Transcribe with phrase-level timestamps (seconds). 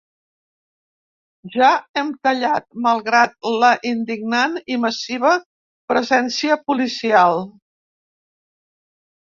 [1.55, 1.67] Ja
[1.99, 5.35] hem tallat, malgrat la indignant i massiva
[5.93, 7.41] presència policial.